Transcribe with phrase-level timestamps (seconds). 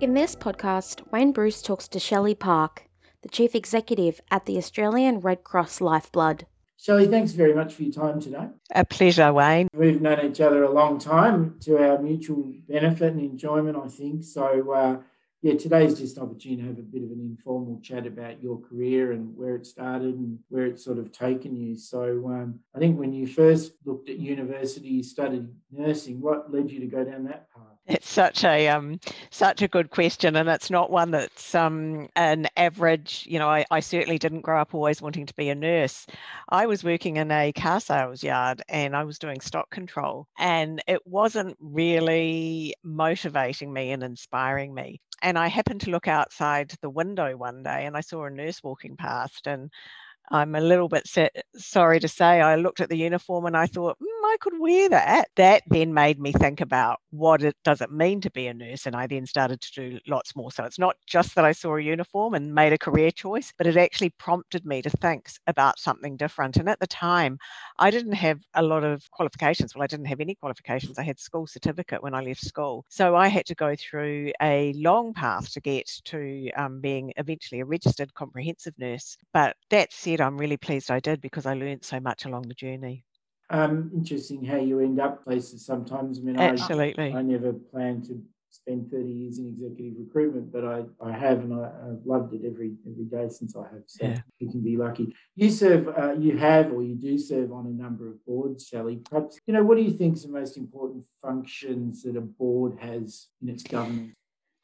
[0.00, 2.84] In this podcast, Wayne Bruce talks to Shelly Park,
[3.22, 6.46] the Chief Executive at the Australian Red Cross Lifeblood.
[6.76, 8.46] Shelley, thanks very much for your time today.
[8.76, 9.66] A pleasure, Wayne.
[9.74, 14.22] We've known each other a long time to our mutual benefit and enjoyment, I think.
[14.22, 14.98] So, uh,
[15.42, 18.60] yeah, today's just an opportunity to have a bit of an informal chat about your
[18.60, 21.76] career and where it started and where it's sort of taken you.
[21.76, 26.20] So, um, I think when you first looked at university, you studied nursing.
[26.20, 27.57] What led you to go down that path?
[27.88, 32.46] It's such a um, such a good question, and it's not one that's um, an
[32.56, 33.24] average.
[33.28, 36.06] You know, I, I certainly didn't grow up always wanting to be a nurse.
[36.50, 40.82] I was working in a car sales yard, and I was doing stock control, and
[40.86, 46.90] it wasn't really motivating me and inspiring me and I happened to look outside the
[46.90, 49.70] window one day and I saw a nurse walking past and
[50.30, 51.08] I'm a little bit
[51.56, 55.28] sorry to say I looked at the uniform and I thought, I could wear that.
[55.36, 58.86] That then made me think about what it does it mean to be a nurse.
[58.86, 60.52] And I then started to do lots more.
[60.52, 63.66] So it's not just that I saw a uniform and made a career choice, but
[63.66, 66.56] it actually prompted me to think about something different.
[66.58, 67.38] And at the time,
[67.78, 69.74] I didn't have a lot of qualifications.
[69.74, 70.98] Well, I didn't have any qualifications.
[70.98, 72.84] I had school certificate when I left school.
[72.88, 77.60] So I had to go through a long path to get to um, being eventually
[77.60, 79.16] a registered comprehensive nurse.
[79.32, 82.54] But that said, I'm really pleased I did because I learned so much along the
[82.54, 83.04] journey.
[83.50, 86.18] Um, interesting how you end up places sometimes.
[86.18, 87.12] I mean, absolutely.
[87.12, 91.38] I, I never planned to spend 30 years in executive recruitment, but I, I have,
[91.40, 93.82] and I, have loved it every every day since I have.
[93.86, 94.20] So yeah.
[94.38, 95.14] you can be lucky.
[95.36, 98.96] You serve, uh, you have, or you do serve on a number of boards, Shelly.
[98.96, 102.78] Perhaps, you know, what do you think is the most important functions that a board
[102.80, 104.14] has in its governance?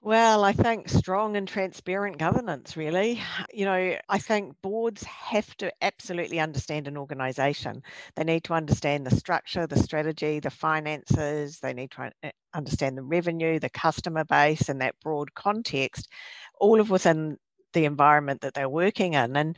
[0.05, 3.21] Well, I think strong and transparent governance, really.
[3.55, 7.83] You know, I think boards have to absolutely understand an organization.
[8.17, 12.99] They need to understand the structure, the strategy, the finances, they need to eh, understand
[12.99, 16.09] the revenue, the customer base, and that broad context,
[16.61, 17.39] all of within
[17.73, 19.37] the environment that they're working in.
[19.37, 19.57] And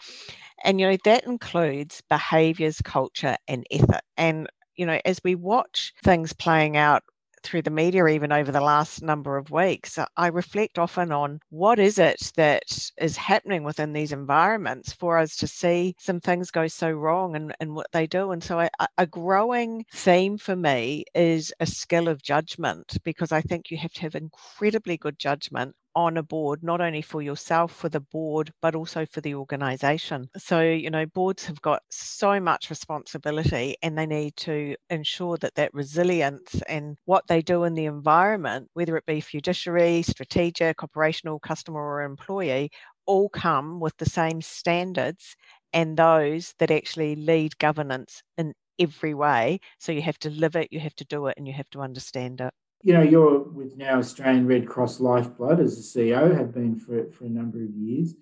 [0.65, 4.03] and you know, that includes behaviors, culture, and ethic.
[4.17, 7.03] And you know, as we watch things playing out
[7.47, 11.39] through the media even over the last number of weeks uh, i reflect often on
[11.51, 12.63] what is it that
[12.99, 17.55] is happening within these environments for us to see some things go so wrong and,
[17.61, 18.33] and what they do.
[18.33, 18.69] And so I,
[18.99, 23.93] a growing theme for me is a skill of judgment because i think you have
[23.93, 28.53] to have incredibly good judgment on a board, not only for yourself, for the board,
[28.63, 30.29] but also for the organization.
[30.37, 35.55] So, you know, boards have got so much responsibility and they need to ensure that
[35.57, 41.41] that resilience and what they do in the environment, whether it be fiduciary, strategic, operational,
[41.41, 42.71] customer, or employee,
[43.07, 45.35] all come with the same standards
[45.73, 49.61] and those that actually lead governance in every way.
[49.79, 51.81] So you have to live it, you have to do it, and you have to
[51.81, 52.53] understand it
[52.83, 57.11] you know, you're with now Australian Red Cross Lifeblood as the CEO, have been for,
[57.11, 58.15] for a number of years.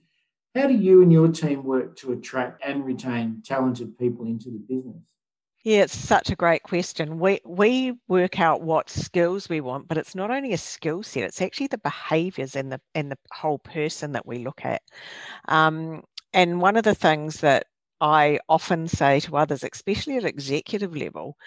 [0.54, 4.58] How do you and your team work to attract and retain talented people into the
[4.58, 5.02] business?
[5.64, 7.18] Yeah, it's such a great question.
[7.18, 11.24] We we work out what skills we want, but it's not only a skill set;
[11.24, 14.82] it's actually the behaviours and the and the whole person that we look at.
[15.48, 16.04] Um,
[16.34, 17.66] and one of the things that
[18.04, 21.38] I often say to others, especially at executive level,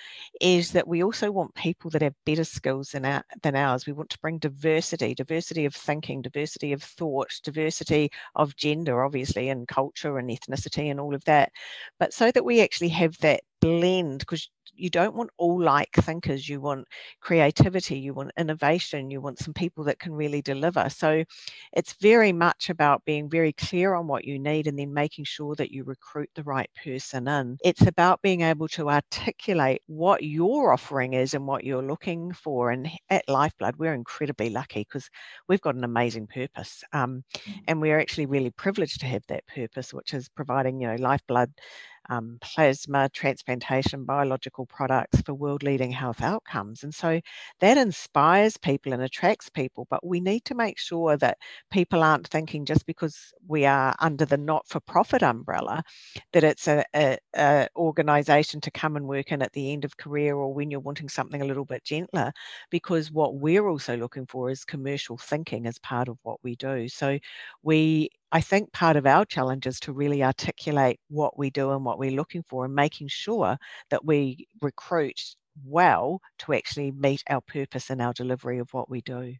[0.41, 3.85] is that we also want people that have better skills than, our, than ours.
[3.85, 9.49] We want to bring diversity, diversity of thinking, diversity of thought, diversity of gender, obviously,
[9.49, 11.51] and culture and ethnicity and all of that.
[11.99, 16.47] But so that we actually have that blend, because you don't want all like thinkers
[16.47, 16.87] you want
[17.21, 20.89] creativity you want innovation you want some people that can really deliver.
[20.89, 21.23] So
[21.73, 25.55] it's very much about being very clear on what you need and then making sure
[25.55, 27.57] that you recruit the right person in.
[27.63, 32.71] It's about being able to articulate what your offering is and what you're looking for.
[32.71, 35.09] And at lifeblood we're incredibly lucky because
[35.47, 37.53] we've got an amazing purpose um, mm.
[37.67, 41.51] and we're actually really privileged to have that purpose which is providing you know lifeblood
[42.09, 46.83] um, plasma transplantation, biological products for world leading health outcomes.
[46.83, 47.21] And so
[47.59, 49.87] that inspires people and attracts people.
[49.89, 51.37] But we need to make sure that
[51.71, 55.83] people aren't thinking just because we are under the not for profit umbrella
[56.33, 59.97] that it's a, a, a organization to come and work in at the end of
[59.97, 62.31] career or when you're wanting something a little bit gentler.
[62.69, 66.87] Because what we're also looking for is commercial thinking as part of what we do.
[66.87, 67.19] So
[67.63, 71.83] we I think part of our challenge is to really articulate what we do and
[71.85, 73.57] what we're looking for and making sure
[73.89, 75.35] that we recruit
[75.65, 79.35] well to actually meet our purpose and our delivery of what we do.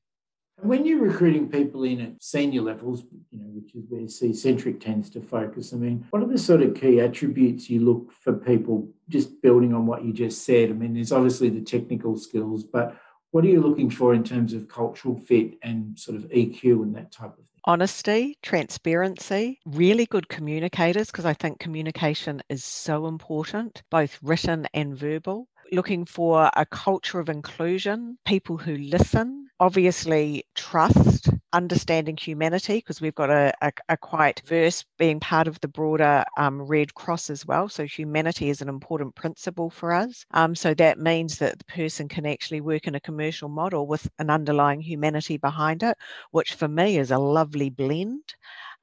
[0.59, 4.79] When you're recruiting people in at senior levels, you know, which is where C Centric
[4.79, 8.33] tends to focus, I mean, what are the sort of key attributes you look for
[8.33, 10.71] people just building on what you just said?
[10.71, 12.97] I mean, there's obviously the technical skills, but
[13.31, 16.95] What are you looking for in terms of cultural fit and sort of EQ and
[16.95, 17.46] that type of?
[17.67, 24.97] Honesty, transparency, really good communicators, because I think communication is so important, both written and
[24.97, 25.47] verbal.
[25.71, 33.15] Looking for a culture of inclusion, people who listen, obviously trust, understanding humanity, because we've
[33.15, 37.45] got a, a, a, quite verse being part of the broader um, Red Cross as
[37.45, 37.67] well.
[37.67, 40.25] So humanity is an important principle for us.
[40.31, 44.07] Um, so that means that the person can actually work in a commercial model with
[44.19, 45.97] an underlying humanity behind it,
[46.31, 48.35] which for me is a lovely blend.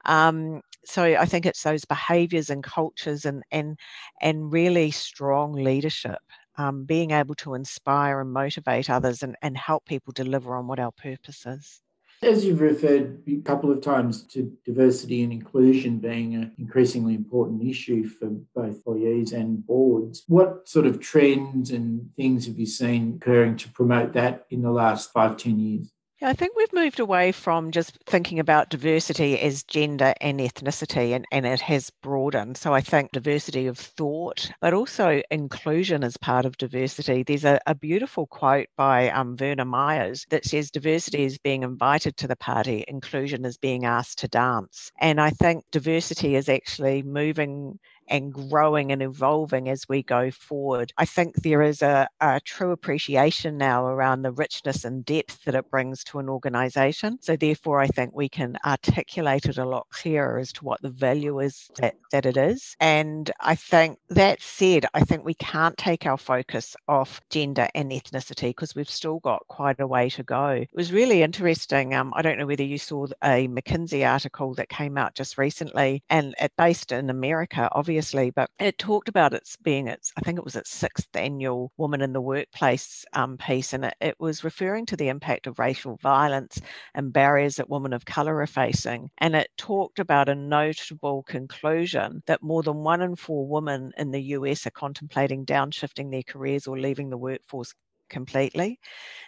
[0.05, 3.79] Um, so I think it's those behaviours and cultures and and
[4.21, 6.19] and really strong leadership
[6.57, 10.79] um, being able to inspire and motivate others and, and help people deliver on what
[10.79, 11.81] our purpose is.
[12.21, 17.61] As you've referred a couple of times to diversity and inclusion being an increasingly important
[17.61, 23.19] issue for both employees and boards, what sort of trends and things have you seen
[23.21, 25.91] occurring to promote that in the last five, ten years?
[26.25, 31.23] I think we've moved away from just thinking about diversity as gender and ethnicity, and,
[31.31, 32.57] and it has broadened.
[32.57, 37.21] So I think diversity of thought, but also inclusion as part of diversity.
[37.21, 42.17] There's a, a beautiful quote by um, Verna Myers that says diversity is being invited
[42.17, 44.91] to the party, inclusion is being asked to dance.
[44.99, 47.77] And I think diversity is actually moving
[48.07, 50.93] and growing and evolving as we go forward.
[50.97, 55.55] I think there is a, a true appreciation now around the richness and depth that
[55.55, 57.17] it brings to an organization.
[57.21, 60.89] So, therefore, I think we can articulate it a lot clearer as to what the
[60.89, 62.75] value is that, that it is.
[62.79, 67.91] And I think that said, I think we can't take our focus off gender and
[67.91, 70.49] ethnicity because we've still got quite a way to go.
[70.49, 71.93] It was really interesting.
[71.95, 76.03] Um, I don't know whether you saw a McKinsey article that came out just recently
[76.09, 80.21] and it based in America, obviously obviously, but it talked about its being its, I
[80.21, 84.15] think it was its sixth annual Woman in the Workplace um, piece, and it, it
[84.19, 86.59] was referring to the impact of racial violence
[86.93, 89.09] and barriers that women of colour are facing.
[89.19, 94.11] And it talked about a notable conclusion that more than one in four women in
[94.11, 97.73] the US are contemplating downshifting their careers or leaving the workforce
[98.09, 98.77] completely.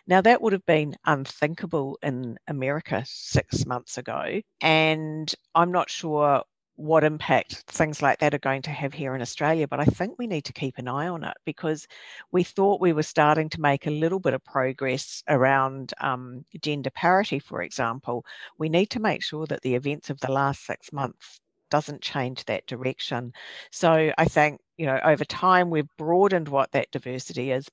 [0.08, 4.42] Now, that would have been unthinkable in America six months ago.
[4.62, 6.44] And I'm not sure
[6.78, 9.68] what impact things like that are going to have here in Australia.
[9.68, 11.88] But I think we need to keep an eye on it because
[12.32, 16.92] we thought we were starting to make a little bit of progress around um, gender
[16.92, 18.26] parity, for example.
[18.60, 21.42] We need to make sure that the events of the last six months
[21.72, 23.34] doesn't change that direction.
[23.72, 27.68] So I think, you know, over time we've broadened what that diversity is,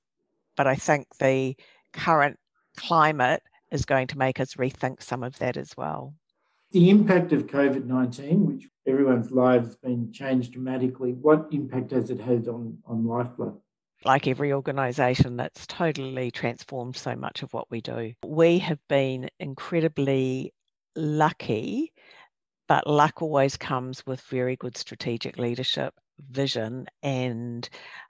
[0.57, 1.55] but I think the
[1.93, 2.39] current
[2.75, 6.13] climate is going to make us rethink some of that as well
[6.71, 12.09] the impact of COVID 19, which everyone's lives has been changed dramatically, what impact has
[12.09, 13.57] it had on, on Lifeblood?
[14.03, 18.13] Like every organisation, that's totally transformed so much of what we do.
[18.23, 20.53] We have been incredibly
[20.95, 21.91] lucky,
[22.67, 25.93] but luck always comes with very good strategic leadership,
[26.29, 27.67] vision, and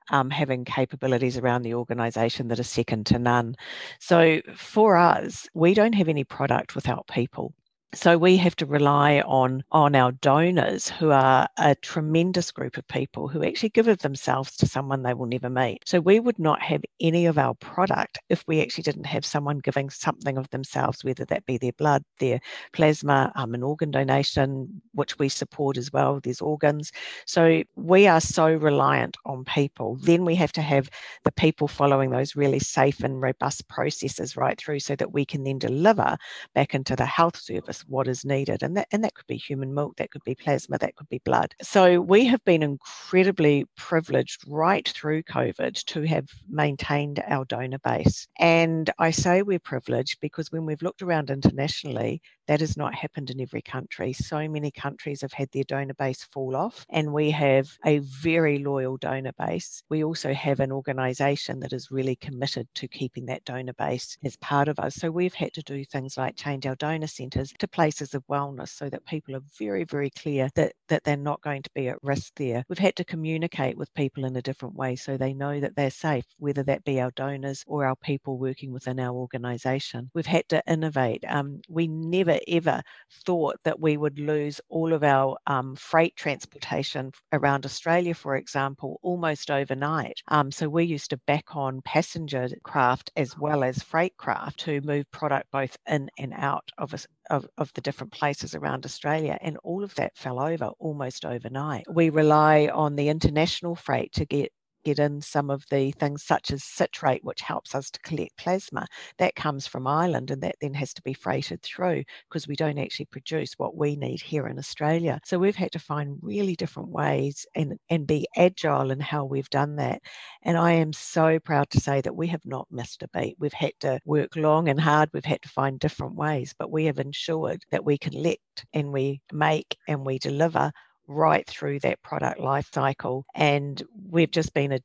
[0.10, 3.56] um, having capabilities around the organisation that are second to none.
[4.00, 7.54] So for us, we don't have any product without people.
[7.96, 12.86] So we have to rely on on our donors who are a tremendous group of
[12.90, 15.80] people who actually give of themselves to someone they will never meet.
[15.86, 19.60] So we would not have any of our product if we actually didn't have someone
[19.60, 22.42] giving something of themselves, whether that be their blood, their
[22.74, 26.20] plasma, um, an organ donation, which we support as well.
[26.20, 26.92] There's organs.
[27.26, 29.96] So we are so reliant on people.
[30.02, 30.90] Then we have to have
[31.24, 35.46] the people following those really safe and robust processes right through so that we can
[35.46, 36.18] then deliver
[36.54, 38.64] back into the health service what is needed.
[38.64, 41.22] And that, and that could be human milk, that could be plasma, that could be
[41.26, 41.54] blood.
[41.62, 48.28] So we have been incredibly privileged right through COVID to have maintained our donor base.
[48.40, 53.30] And I say we're privileged because when we've looked around internationally, that has not happened
[53.30, 54.14] in every country.
[54.14, 58.60] So many countries have had their donor base fall off, and we have a very
[58.60, 59.82] loyal donor base.
[59.90, 64.38] We also have an organisation that is really committed to keeping that donor base as
[64.38, 64.96] part of us.
[64.96, 68.70] So we've had to do things like change our donor centres to places of wellness
[68.70, 71.98] so that people are very, very clear that, that they're not going to be at
[72.04, 72.64] risk there.
[72.70, 75.90] We've had to communicate with people in a different way so they know that they're
[75.90, 80.10] safe, whether that be our donors or our people working within our organisation.
[80.14, 81.24] We've had to innovate.
[81.28, 82.82] Um, we never ever
[83.26, 89.00] thought that we would lose all of our um, freight transportation around Australia, for example,
[89.02, 90.22] almost overnight.
[90.28, 94.82] Um, so we used to back on passenger craft as well as freight craft to
[94.82, 96.94] move product both in and out of,
[97.30, 101.86] of, of the different places around Australia, and all of that fell over almost overnight.
[101.92, 104.52] We rely on the international freight to get
[104.86, 108.86] get in some of the things such as citrate, which helps us to collect plasma.
[109.18, 112.78] That comes from Ireland and that then has to be freighted through because we don't
[112.78, 115.20] actually produce what we need here in Australia.
[115.26, 119.50] So we've had to find really different ways and, and be agile in how we've
[119.50, 120.02] done that.
[120.44, 123.36] And I am so proud to say that we have not missed a beat.
[123.40, 125.10] We've had to work long and hard.
[125.12, 129.22] We've had to find different ways, but we have ensured that we collect and we
[129.34, 130.72] make and we deliver
[131.08, 133.26] right through that product life cycle.
[133.36, 134.78] And we've just been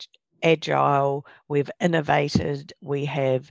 [0.43, 3.51] agile, we've innovated, we have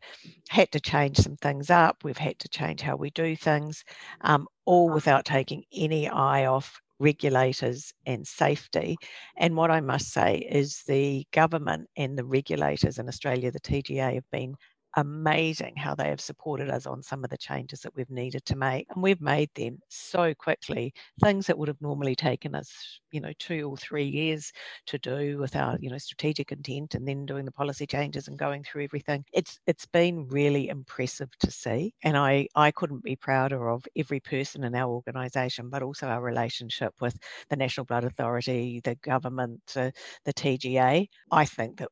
[0.50, 3.84] had to change some things up, we've had to change how we do things,
[4.22, 8.98] um, all without taking any eye off regulators and safety.
[9.38, 14.16] And what I must say is the government and the regulators in Australia, the TGA,
[14.16, 14.56] have been
[14.96, 18.56] amazing how they have supported us on some of the changes that we've needed to
[18.56, 18.88] make.
[18.90, 20.94] And we've made them so quickly,
[21.24, 22.72] things that would have normally taken us,
[23.12, 24.52] you know, two or three years
[24.88, 28.38] to do with our, you know, strategic intent and then doing the policy changes and
[28.38, 29.24] going through everything.
[29.34, 31.94] It's it's been really impressive to see.
[32.04, 36.22] And I, I couldn't be prouder of every person in our organisation, but also our
[36.22, 37.18] relationship with
[37.50, 39.92] the National Blood Authority, the government, uh,
[40.26, 41.08] the TGA.
[41.32, 41.90] I think that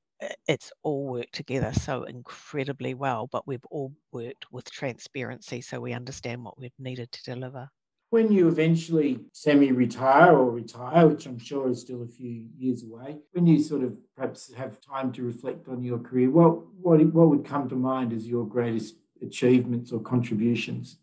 [0.47, 5.93] it's all worked together so incredibly well, but we've all worked with transparency so we
[5.93, 7.69] understand what we've needed to deliver.
[8.09, 12.83] When you eventually semi retire or retire, which I'm sure is still a few years
[12.83, 17.05] away, when you sort of perhaps have time to reflect on your career, what, what,
[17.13, 20.99] what would come to mind as your greatest achievements or contributions?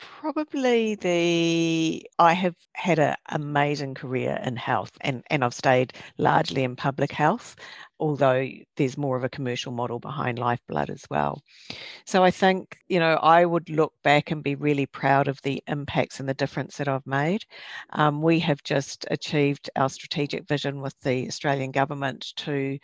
[0.00, 6.62] Probably the I have had an amazing career in health and, and I've stayed largely
[6.62, 7.56] in public health
[8.00, 11.42] although there's more of a commercial model behind Lifeblood as well.
[12.06, 15.62] So I think, you know, I would look back and be really proud of the
[15.66, 17.42] impacts and the difference that I've made.
[17.90, 22.78] Um, we have just achieved our strategic vision with the Australian government to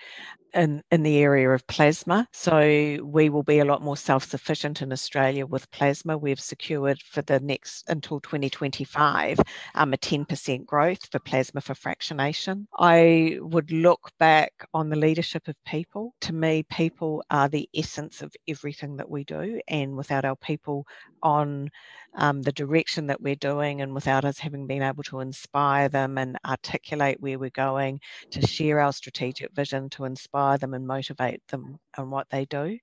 [0.54, 2.26] in, in the area of plasma.
[2.32, 6.16] So we will be a lot more self-sufficient in Australia with plasma.
[6.16, 9.40] We've secured for the next until 2025
[9.74, 12.66] um, a 10% growth for plasma for fractionation.
[12.78, 16.14] I would look back on the leadership of people.
[16.22, 19.60] To me, people are the essence of everything that we do.
[19.68, 20.86] And without our people
[21.22, 21.70] on
[22.16, 26.18] um, the direction that we're doing, and without us having been able to inspire them
[26.18, 31.40] and articulate where we're going, to share our strategic vision, to inspire them and motivate
[31.48, 32.78] them on what they do.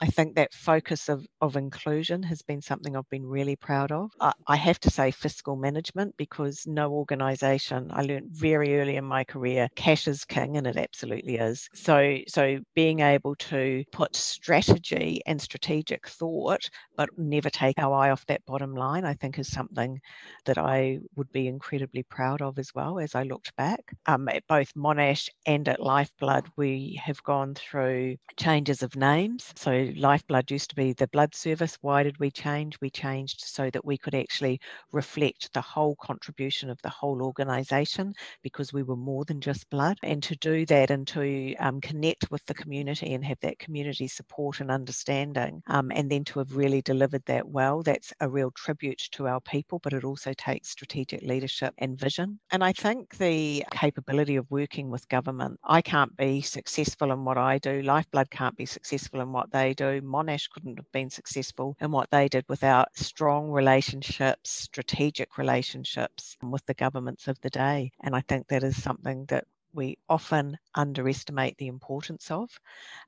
[0.00, 4.10] I think that focus of, of inclusion has been something I've been really proud of.
[4.20, 9.04] I, I have to say fiscal management because no organization, I learned very early in
[9.04, 11.68] my career, cash is king, and it absolutely is.
[11.74, 18.10] So, so being able to put strategy and strategic thought, but never take our eye
[18.10, 20.00] off that bottom line, I think is something
[20.44, 23.94] that I would be incredibly proud of as well as I looked back.
[24.06, 29.52] Um, at both Monash and at Lifeblood, we have gone through changes of names.
[29.56, 31.78] So Lifeblood used to be the blood service.
[31.80, 32.80] Why did we change?
[32.80, 34.60] We changed so that we could actually
[34.92, 39.98] reflect the whole contribution of the whole organisation because we were more than just blood.
[40.02, 44.08] And to do that and to um, connect with the community and have that community
[44.08, 48.50] support and understanding, um, and then to have really delivered that well, that's a real
[48.54, 52.38] tribute to our people, but it also takes strategic leadership and vision.
[52.50, 57.38] And I think the capability of working with government, I can't be successful in what
[57.38, 57.82] I do.
[57.82, 60.00] Lifeblood can't be successful in what they do.
[60.02, 66.64] Monash couldn't have been successful in what they did without strong relationships, strategic relationships with
[66.66, 67.90] the governments of the day.
[68.02, 72.50] And I think that is something that we often underestimate the importance of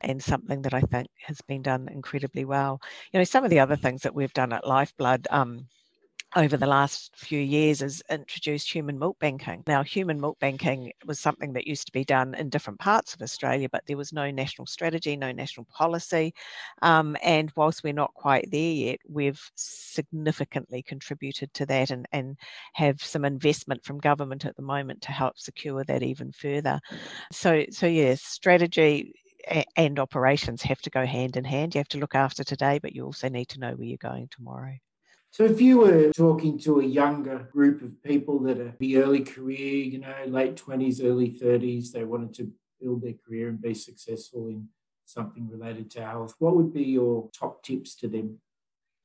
[0.01, 2.81] and something that I think has been done incredibly well.
[3.13, 5.69] You know, some of the other things that we've done at Lifeblood, um,
[6.35, 9.63] over the last few years has introduced human milk banking.
[9.67, 13.23] Now, human milk banking was something that used to be done in different parts of
[13.23, 16.35] Australia, but there was no national strategy, no national policy.
[16.83, 22.37] Um, and whilst we're not quite there yet, we've significantly contributed to that and, and
[22.75, 26.81] have some investment from government at the moment to help secure that even further.
[27.33, 29.15] So, so yes, strategy
[29.77, 31.75] and operations have to go hand in hand.
[31.75, 34.29] You have to look after today, but you also need to know where you're going
[34.31, 34.77] tomorrow.
[35.37, 39.23] So, if you were talking to a younger group of people that are the early
[39.23, 42.51] career, you know, late 20s, early 30s, they wanted to
[42.81, 44.67] build their career and be successful in
[45.05, 48.39] something related to health, what would be your top tips to them?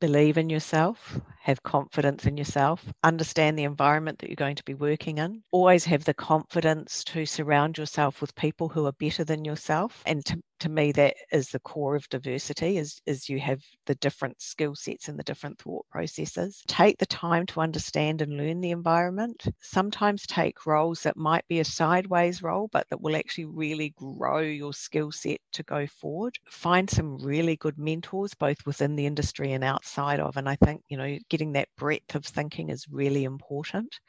[0.02, 4.74] believe in yourself, have confidence in yourself, understand the environment that you're going to be
[4.74, 9.46] working in, always have the confidence to surround yourself with people who are better than
[9.46, 13.62] yourself and to to me that is the core of diversity is, is you have
[13.88, 16.64] the different skill sets and the different thought processes.
[16.68, 19.44] Take the time to understand and learn the environment.
[19.60, 24.40] Sometimes take roles that might be a sideways role, but that will actually really grow
[24.40, 26.38] your skill set to go forward.
[26.50, 30.38] Find some really good mentors, both within the industry and outside of.
[30.38, 34.00] And I think, you know, getting that breadth of thinking is really important.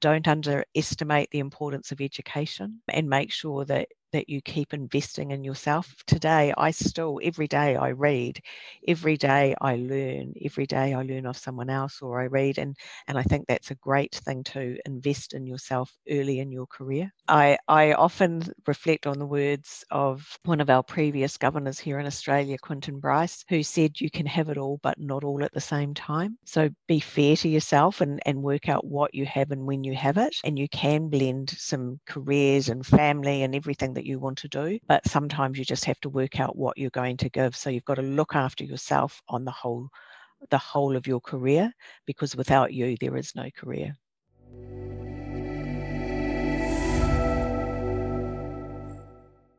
[0.00, 5.42] Don't underestimate the importance of education and make sure that that you keep investing in
[5.42, 5.92] yourself.
[6.06, 8.40] Today, I still, every day I read,
[8.86, 12.58] every day I learn, every day I learn off someone else or I read.
[12.58, 12.76] And,
[13.08, 17.12] and I think that's a great thing to invest in yourself early in your career.
[17.26, 22.06] I, I often reflect on the words of one of our previous governors here in
[22.06, 25.60] Australia, Quentin Bryce, who said, You can have it all, but not all at the
[25.60, 26.38] same time.
[26.44, 29.96] So be fair to yourself and, and work out what you have and when you
[29.96, 30.36] have it.
[30.44, 34.78] And you can blend some careers and family and everything that you want to do.
[34.86, 37.56] But sometimes you just have to work out what you're going to give.
[37.56, 39.88] So you've got to look after yourself on the whole
[40.50, 41.72] the whole of your career
[42.06, 43.96] because without you there is no career